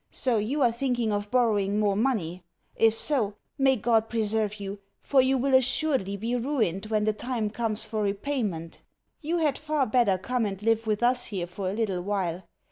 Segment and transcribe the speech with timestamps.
[0.09, 2.41] So you are thinking of borrowing more money?
[2.75, 7.51] If so, may God preserve you, for you will assuredly be ruined when the time
[7.51, 8.81] comes for repayment!
[9.21, 12.41] You had far better come and live with us here for a little while.